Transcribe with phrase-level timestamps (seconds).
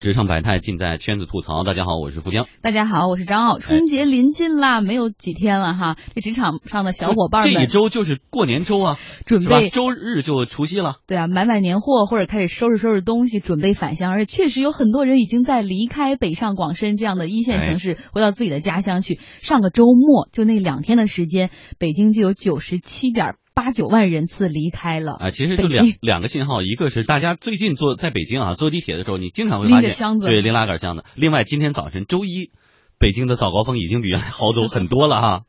[0.00, 1.62] 职场百态尽在圈子吐槽。
[1.62, 2.46] 大家好，我是富江。
[2.62, 3.58] 大家好，我是张傲。
[3.58, 5.98] 春节临近啦，没有几天了哈。
[6.14, 10.94] 这职场上的小伙伴们，这一周就是过年周啊，准备周日就除夕了。
[11.06, 14.10] 对啊，买买年货或者开始收拾收拾东西，准备返乡。
[14.10, 19.20] 而且确实有很多人已经在离开北上广深这样的一线城市，回到自己的家乡去。
[19.42, 23.34] 上个周末就那两天的时间，北京就有九十七点。
[23.60, 25.30] 八九万人次离开了啊！
[25.30, 31.04] 其实就两两个信号，一个是大家最近坐在北京啊，坐地铁的时候，你经常会发现对拎拉杆箱的。
[31.14, 32.52] 另外，今天早晨周一，
[32.98, 35.40] 北京的早高峰已经比原来好走很多了哈。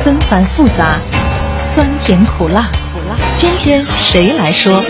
[0.00, 0.98] 纷繁复杂，
[1.64, 3.16] 酸甜苦辣，苦辣。
[3.36, 4.82] 今天谁来说？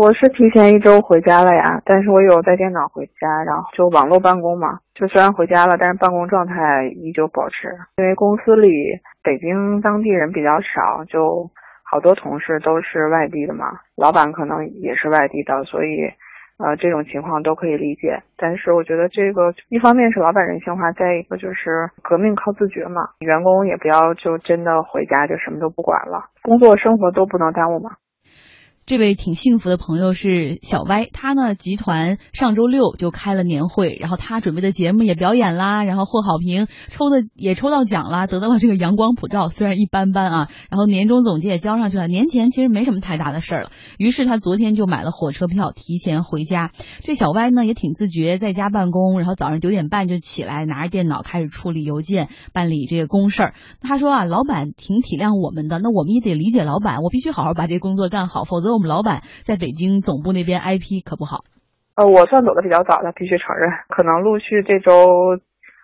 [0.00, 4.78] 我是提前一周回家了呀，但是我有带电脑回家，然后就网络办公嘛。
[4.94, 7.68] 就虽然回家了，但是办公状态依旧保持。
[7.98, 8.70] 因为公司里
[9.22, 11.50] 北京当地人比较少，就
[11.84, 15.98] 好多同事都是外地的嘛，老板可能也是外地的，所以
[16.56, 18.22] 呃这种情况都可以理解。
[18.38, 27.90] 但是我觉得这个一方面是老板人性化，再一个就是革命靠自觉嘛，员工也不要就真的回家就什么都不管了，工作生活都不能耽误嘛。
[28.90, 46.72] 这位挺幸福的朋友是小歪，他呢集团上周六就开了年会，然后他准备的节目也表演啦，然后获好评，抽的也抽到奖啦，得到了这个阳光普照，虽然一般般啊，然后年终总结也交上去了，年前其实没什么太大的事儿了，于是他昨天就买了火车票提前回家。
[47.04, 53.54] 这小歪呢也挺自觉，在家办公，然后早上九点半就起来，拿着电脑开始处理邮件，办理这个公事儿。
[53.80, 58.79] 他说啊，老板挺体谅我们的，那我们也得理解老板，我必须好好把这工作干好，否则我。
[58.80, 61.44] 我们老板在北京总部那边 IP 可不好，
[61.96, 65.36] 呃，我算走的比较早的，必须承认，可能陆续这周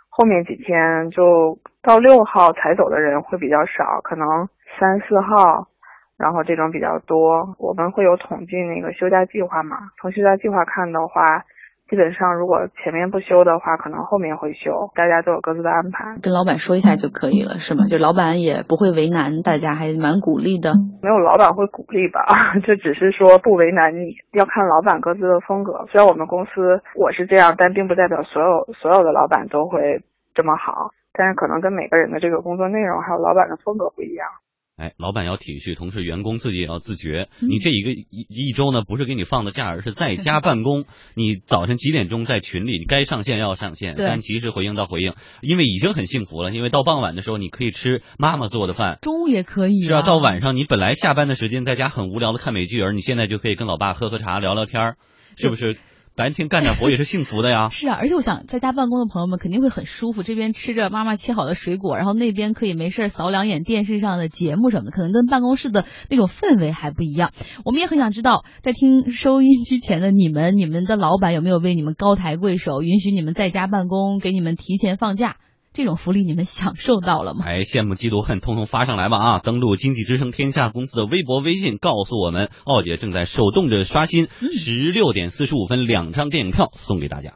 [0.08, 4.48] 后面几天就到六号才走的人会比较少，可能
[4.80, 5.68] 三四号，
[6.16, 7.54] 然后这种比较多。
[7.58, 9.76] 我们会有统计那个休假计划嘛？
[10.00, 11.44] 从休假计划看的话。
[11.88, 14.90] 基本上，如果前面不休的话，可能后面会休。
[14.94, 17.86] 大家都有各自的安排，跟老板说一下就可以了，是吗？
[17.88, 20.74] 就老板也不会为难大家，还蛮鼓励的。
[21.00, 22.26] 没有老板会鼓励吧？
[22.66, 25.86] 就只是说不为难你，要看老板各自的风格。
[25.92, 30.02] 虽然我们公司我是这样，但并不代表所有所有的老板都会
[30.34, 30.90] 这么好。
[31.12, 34.28] 但是可能跟每个人的这个工作内容还有老板的风格不一样。
[34.76, 37.28] 哎，老板要体恤，同时员工自己也要自觉。
[37.40, 40.84] 你这一个一一周呢，不是给你放的假，而是在家办公。
[41.16, 45.14] 你早晨几点钟在群里，你该上线要上线，该及时回应到回应。
[45.40, 49.80] 因为已经很幸福了，因为到傍晚的时候，你可以吃妈妈做的饭，中午也可以。
[49.80, 54.96] 是啊，到晚上你本来下班的时间在家很无聊的看美剧，而你现在就可以跟老爸喝喝茶聊聊天儿
[55.38, 55.78] 是不是？
[56.16, 57.68] 白天干点活也是幸福的呀。
[57.70, 67.32] 是啊，而且我想在家办公的朋友们肯定会很舒服，这边吃着妈妈切好的水果，然后那边可以没事扫两眼电视上的节目什么的，可能跟办公室的那种氛围还不一样。
[67.64, 75.36] 我们也很想知道，在听收音机前的你们，你们的老板有没有为你们高抬贵手，允许你们在家办公，给你们提前放假？
[75.76, 77.44] 这种福利你们享受到了吗？
[77.46, 79.40] 哎，羡慕嫉妒恨，通通发上来吧啊！
[79.44, 87.34] 登录经济之声天下公司的微博微信，告诉我们，奥姐正在手动着刷新，十六点四十五分两张电影票送给大家。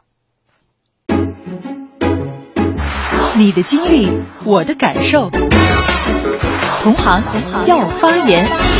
[3.37, 4.09] 你的经历，
[4.43, 5.29] 我的感受，
[6.81, 7.21] 同行
[7.67, 8.70] 要发言。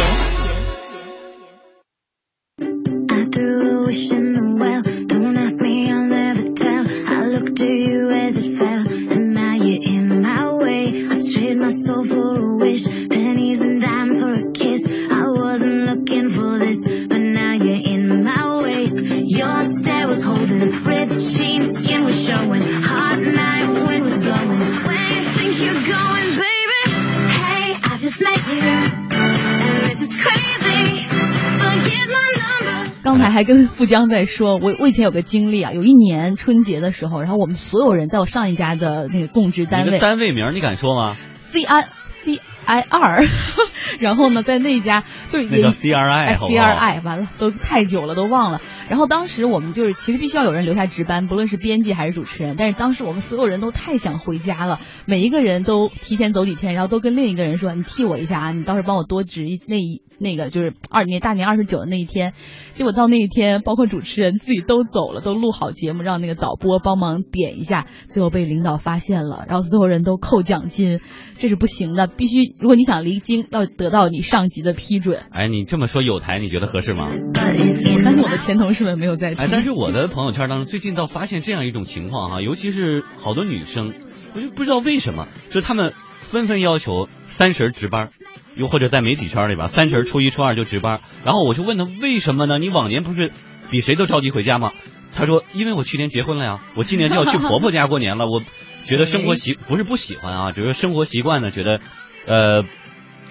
[33.32, 43.26] 还跟富江在说，我我以前有个经历啊，有一年春节的时候，然后我们所有人在我上一家的那个供职单位，单位名你敢说吗？C I C I R，
[44.00, 48.62] 然后呢，在那家就是那叫 C R I C R I，完了都太久了都忘了。
[48.92, 52.58] 然后当时我们就是其实必须要有人留下值班，不论是编辑还是主持人。
[52.58, 62.34] 但是当时我们所有人都太想回家了，每一个人都提前走几天，然后都跟另一个人说：“你替我一下啊，你到时候帮我多值一那一那个就是二年大年二十九的那一天。”
[62.74, 71.00] 结果到那一天，包括主持人自己都走了，都录好节目，让那个导播帮忙点一下，最后被领导发现了，然后所有人都扣奖金，
[71.38, 75.22] 这是不行的，必须如果你想离京，要得到你上级的批准。
[75.32, 77.06] 哎，你这么说有台，你觉得合适吗？
[77.06, 79.34] 我相信我的前同事们没有在。
[79.38, 83.94] 哎，但是我的朋友圈当中 最近倒发现这样一种情况哈，尤其是好多女生，
[84.36, 88.10] 我就不知道为什么，就他们纷纷要求三十值班。
[88.54, 91.00] 又或者在媒体圈里吧，三十初一初二就值班。
[91.24, 92.60] 然后我就问他为什么呢？
[92.60, 93.32] 你往年不是
[93.70, 94.72] 比谁都着急回家吗？
[95.16, 98.28] 他说因为我去年结婚了呀，我今年就要去婆婆家过年了。
[98.28, 98.44] 我
[98.84, 101.80] 觉得生活习 不是不喜欢啊，只是生活习惯呢，觉得
[102.28, 102.66] 呃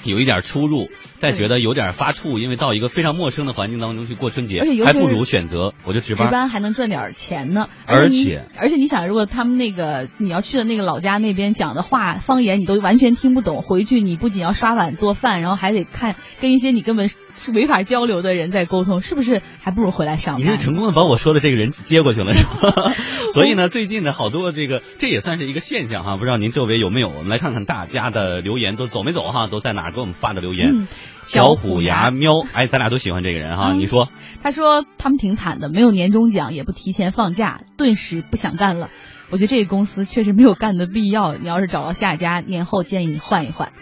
[0.04, 0.90] 有一点出入。
[1.20, 7.68] 再觉得有点发怵，因为到一个非常陌生的环境当中去过春节，还不如选择我就值班，值班还能赚点钱呢。
[7.86, 20.44] 而且而且你想，如果他们那个你要去的那个老家那边讲的话方言你都完全听不懂，回去你不仅要刷碗做饭，然后还得看跟一些你根本是没法交流的人在沟通，是不是还不如回来上班？
[20.44, 22.94] 你是成功的把我说的这个人接过去了，是吧？
[23.34, 27.10] 所以呢， 最近呢，好多这个这也算是一个现象哈，不知道您周围有没有？
[27.10, 29.46] 我们来看看大家的留言都走没走哈？
[29.46, 30.86] 都在哪给我们发的留言？
[31.26, 33.72] 小虎牙喵， 哎，咱俩都喜欢这个人哈。
[33.72, 34.08] 你说，
[34.42, 38.90] 他说他们挺惨的，没有年终奖，也不提前放假，顿时不想干了。
[39.30, 41.36] 我觉得这个公司确实没有干的必要。
[41.36, 43.72] 你要是找到下家，年后建议你换一换。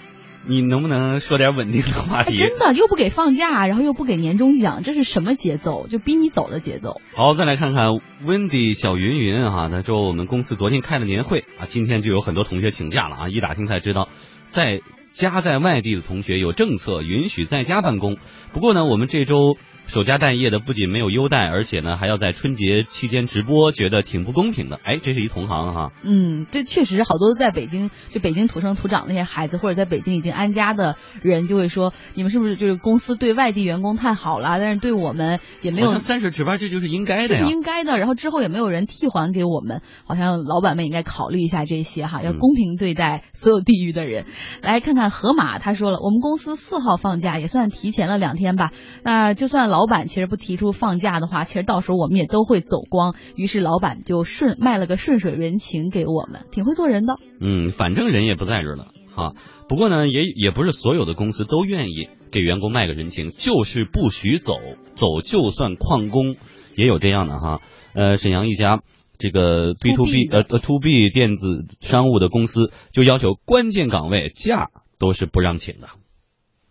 [0.46, 2.36] 你能不能说点稳定的话题？
[2.36, 5.86] 真的又不给放假，然后又不给年终奖，这是什么节奏？
[5.88, 7.00] 就逼你走的节奏。
[7.16, 7.88] 好，再来看看
[8.26, 14.08] Wendy 小云云哈，他说我们公司昨天开了年会啊，今天就有很多同学请假了啊，一打听才知道，
[14.44, 14.80] 在。
[15.12, 18.16] 家在外地的同学有政策允许在家办公，
[18.52, 19.56] 不过呢，我们这周
[19.87, 24.78] 守家待业的不仅没有优待，而且呢还要在春节期间直播，觉得挺不公平的。
[24.84, 25.93] 哎，这是一同行哈。
[26.05, 34.58] 嗯，这确实好多在北京，就北京土生土长那些孩子，或者在北京已经安家的人，就会说，你们是不是就是公司对外地员工太好了？
[34.61, 37.99] 但是对我们也没有三十值班，这就是应该的呀，应该的。
[37.99, 44.26] 然后之后也没有人替还给我们，好像老板们应该考虑一下这些哈，要公平对待所有地域的人。
[44.62, 44.97] 来看看。
[45.08, 48.72] 河马他说了，我们公司四号放假也算提前了两天吧。
[49.04, 53.14] 那就算老板其实不提出放假的话，其实到时候我们也都会走光。
[53.36, 57.14] 于是老板就顺卖了个顺水人情给我们，挺会做人的。
[57.40, 59.34] 嗯，反正人也不在这了哈。
[59.68, 64.58] 不过呢，也也不是所有的公司都愿意给员工卖个人情，就是不许走，
[64.94, 66.34] 走就算旷工，
[66.76, 67.60] 也有这样的哈。
[67.94, 68.80] 呃，沈阳一家。
[69.20, 75.88] 这个 B to B 呃呃 to B 电子商务的公司就要求关键岗位假都是不让请的。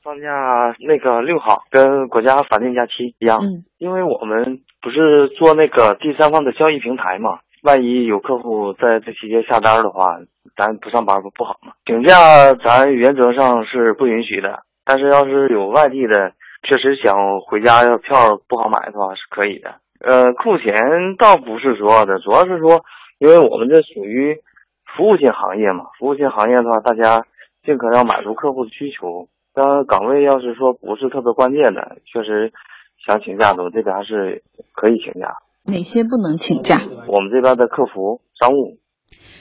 [0.04, 3.40] 放假那个六号跟国家法定假期一样，
[3.78, 10.20] 因为我们不是做那个第三方的交易平台嘛，万一有客户在这期间下单的话，
[10.56, 11.74] 咱不上班不不好嘛？
[11.86, 16.32] 请假咱原则上是不允许的，但是要是有外地的
[16.64, 19.76] 确实想回家要票不好买的话是可以的。
[20.00, 22.86] 呃，扣钱倒不是主要的，主要是说，
[23.20, 24.38] 因为我们这属于
[24.96, 27.26] 服务性行业嘛，服务性行业的话，大家
[27.68, 29.28] 尽可能满足客户的需求。
[29.54, 32.54] 当岗位要是说不是特别关键的，确实
[33.06, 34.42] 想请假的，我这边还是
[34.72, 35.36] 可以请假。
[35.66, 36.80] 哪些不能请假？
[37.10, 38.78] 我们这边的客服、商务。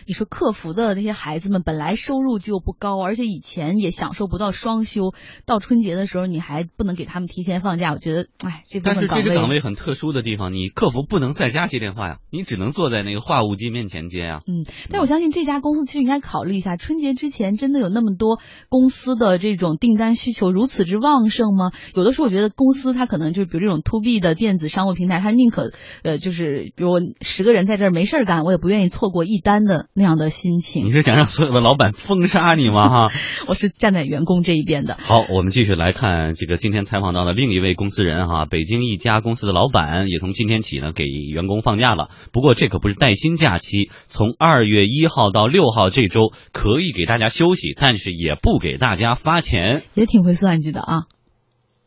[0.06, 5.12] 你说客服的那些孩子们本来收入就不高，而且以前也享受不到双休，
[5.44, 14.40] 到春节的时候你还不能给他们提前放假，我觉得，哎，这但是这个岗位很特殊的地方，你客服不能在家接电话呀，你只能坐在那个话务机面前接啊。
[14.46, 21.72] 嗯，但我相信这家公司其实应该考虑一下，春节之前真的有那么多公司的这种订单需求如此之旺盛吗？
[21.94, 25.72] 有的时候我觉得公司它可能就是比如这种 to B 的电子商务平台，它宁可
[26.04, 26.90] 呃就是比如
[27.20, 29.86] 十个人在这儿没事儿干，我也不愿意错过一单的。
[29.94, 32.88] 那样的心情，你是想让所有的老板封杀你吗？
[32.88, 33.08] 哈，
[33.48, 34.96] 我是站在员工这一边的。
[34.98, 42.08] 好，我们继续来看这个今天采访到的另一位公司人哈，北京一家公司的老板也从今天起呢给员工放假了。
[42.32, 51.04] 不过这可不是带薪假期，从二月一号到六号这周可以给大家休息，但是也不给大家发钱，也挺会算计的啊。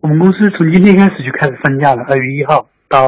[0.01, 3.01] 我们公司从今天开始就开始放假了，二月一号到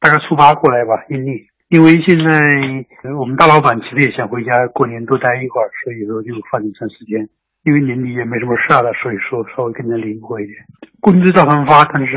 [0.00, 1.50] 大概初八过来吧，阴历。
[1.70, 7.30] 因为现在我们大老板其实也想回家过年多待一会儿，所以说就放一段时间。
[7.62, 10.56] 因为年底也没什么事了，所以说稍微更加灵活一点。
[11.00, 12.16] 工资照常发，但是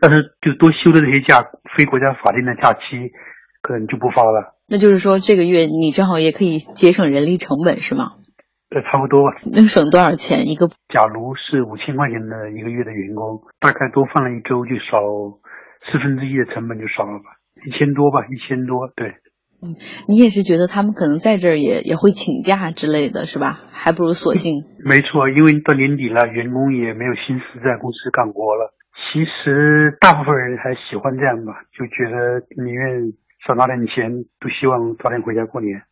[0.00, 1.46] 但是就多休的这些假，
[1.78, 3.10] 非国家法定的假期，
[3.62, 4.58] 可能就不发了。
[4.68, 8.18] 那就是说这个月你正好也可以节省人力成本，是吗？
[8.74, 9.38] 呃，差不多吧。
[9.50, 10.68] 能省多少钱一个？
[10.92, 14.98] 假如是五千块钱的一个月的员工，大概多放了一周，就少
[15.86, 17.38] 四分之一的成本就少了吧。
[17.66, 19.14] 一千多吧，一千多，对。
[19.62, 19.76] 嗯，
[20.08, 23.60] 你也是觉得他们可能在这儿也也会请假之类的是吧？
[23.72, 24.64] 还不如索性。
[24.84, 28.74] 没错，因为到年底了，员工也没有心思在公司干活了。
[29.12, 33.12] 其实大部分人还喜欢这样吧，就觉得宁愿
[33.46, 35.82] 少拿点钱，都希望早点回家过年。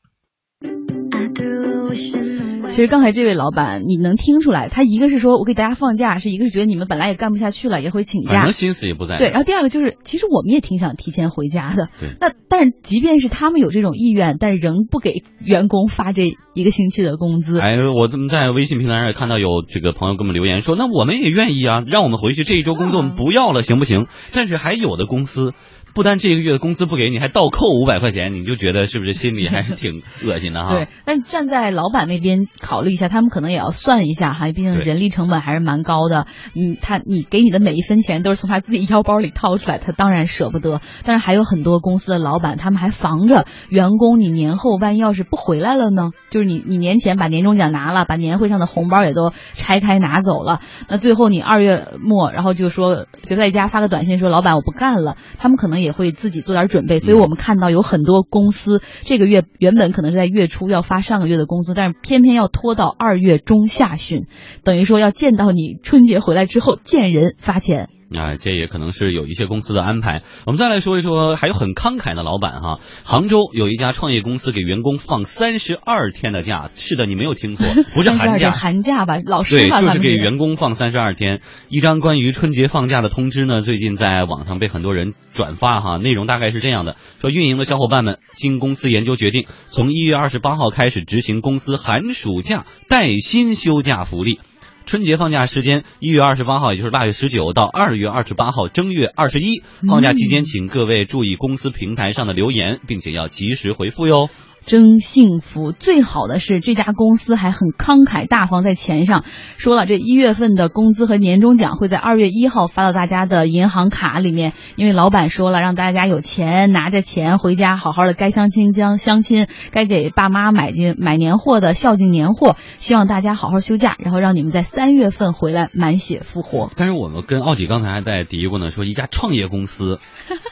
[2.73, 9.19] 其实刚才这位老板，你能听出来，他一个是说我给大家放假，是一个是觉得你们本来也干不下去了，也会请假，可能心思也不在。
[9.19, 11.89] 对，然后第二个就是，其实我们也挺想提前回家的。
[12.01, 12.15] 对。
[12.19, 17.61] 那但是即便是他们有这种意愿，但仍不给员工发这一个星期的工资。
[17.61, 24.07] 哎，我怎么在微信平台上也看到有这个朋友给我们留言说，那我们也愿意啊，让我们回去这一周工作我们不要了，行不行？
[24.33, 25.53] 但是还有的公司。
[25.95, 30.71] 不单这个月的工资不给你，还倒扣五百块钱，你就觉得是不是心里还是挺恶心的哈？
[30.71, 36.27] 对，但站在老板那边考虑一下，他们可能也要算一下哈，毕竟人力成本还是蛮高的。
[36.55, 40.81] 嗯，他你给你的每一分钱都是从他自己腰包里掏出来，他当然舍不得。
[41.05, 46.11] 但是还有很多公司的老板，他们还防着员工，你年后万一要是不回来了呢？
[46.33, 55.83] 就是你你年前把年终奖拿了，把年会上的红包也都拆开拿走了，那最后你二月末，然后就说就在家发个短信说老板我不干了，他们可能。
[55.83, 64.29] 也会自己做点准备，所以我们看到有很多公司这个月原本可能是在月初要发上个月的工资，但是偏偏要拖到二月中下旬，
[64.63, 67.89] 等于说要见到你春节回来之后见人发钱。
[68.17, 70.23] 啊，这也可能是有一些公司的安排。
[70.47, 72.81] 我们再来说一说，还有很慷慨的老板哈。
[73.05, 79.19] 杭州有一家创业公司给员工放三十二天的假，是的，你没有听错， 不是寒假，寒假吧？
[79.25, 81.41] 老师对，就是给员工放三十二天。
[81.69, 85.97] 一张关于春节放假的通知呢，最近在网上被很多人转发哈。
[85.99, 94.39] 内容大概是这样的：说运营的小伙伴们经公司研究决定，从一月二十八号开始执行公司寒暑假带薪休假福利。
[94.85, 99.63] 春节放假时间一月二十八号，也就是腊月十九到二月二十八号正月二十一。
[99.89, 104.29] 放假期间，请各位注意公司平台上的留言，并且要及时回复哟。
[104.65, 105.73] 真幸福！
[105.73, 109.25] 最好的是这家公司还很慷慨大方，在钱上
[109.57, 114.53] 说了，这一月份的工资和年终奖会在二月一号发到大家的银行卡里面。
[114.77, 122.57] 因为老板说了，让大家有钱拿着钱回家，好好的该相亲将相亲，该给爸妈买进买年货的孝敬年货。
[122.79, 126.71] 希望大家好好休假，然后让你们在三月份回来满血复活。
[126.77, 129.99] 但是我们跟奥迪刚才还在嘀咕呢，说一家创业公司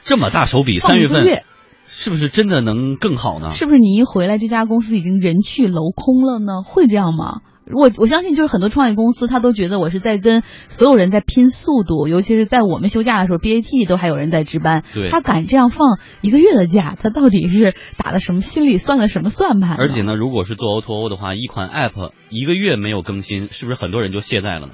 [0.05, 1.45] 这么大手笔，三月份。
[1.93, 3.51] 是不是真的能更好呢？
[3.51, 6.63] 是不是你一回来，这家公司已经人去楼空了呢？
[6.65, 7.41] 会这样吗？
[7.73, 14.83] 我我相信，就是很多创业公司，他都觉得我是在跟所有人在拼速度，尤其是在我们休假的时候，BAT 都还有人在值班。
[14.93, 19.77] 对，他敢这样放一个月的假，他到底是打了什么心理算了什么算盘？
[19.77, 24.73] 而且呢，如果是做 O2O 的话，一款 App 一个月没有更新，是不是很多人就懈怠了呢？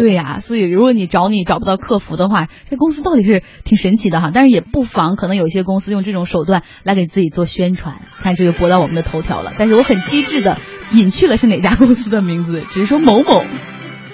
[0.00, 4.30] 对呀，所以如果你找你找不到客服的话，这公司到底是挺神奇的哈。
[4.32, 9.52] 但是也不妨可能有些公司用这种手段来给自己做宣传，看这就博到我们的头条了。
[9.58, 10.56] 但是我很机智的
[10.92, 13.44] 隐去了是哪家公司的名字，只是说某某。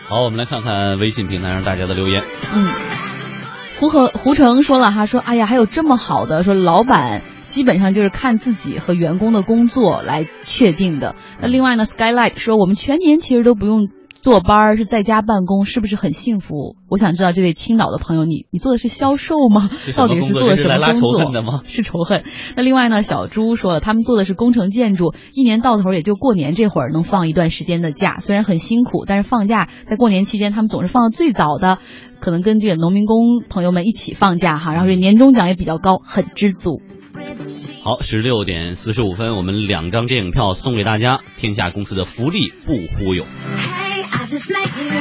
[0.08, 2.24] 好，我们来看看微信平台上大家的留言。
[2.52, 2.66] 嗯，
[3.78, 11.14] 胡和胡成说了哈，说哎呀，还有这么好的，说老板基本上就是看自己和员工的工作来确定的。
[11.40, 13.88] 那另外呢，Skylight 说我们全年其实都不用。
[14.26, 16.74] 坐班儿是在家办公，是不是很幸福？
[16.88, 19.70] 我想知道这位青岛的朋友，你你做的是销售吗？
[19.94, 21.62] 到底是做的什么工作？
[21.64, 22.24] 是仇恨。
[22.56, 23.04] 那另外呢？
[23.04, 31.78] 小朱说了，他们做的是工程建筑，一年到头也就过年这会儿能放一段时间的假，虽然很辛苦，但是放假在过年期间，他们总是放的最早的，
[32.18, 36.82] 可能跟这个农民工朋友们一起放假哈，然后这年终奖也比较高，很知足。
[37.84, 43.22] 好，十六点四十五分，我们两张电影票送给大家，天下公司的福利不忽悠。
[44.12, 44.95] I just like you.